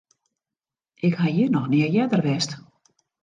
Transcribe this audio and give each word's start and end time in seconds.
Ik 1.09 1.15
ha 1.19 1.27
hjir 1.33 1.51
noch 1.55 1.69
nea 1.69 1.87
earder 2.01 2.23
west. 2.29 2.51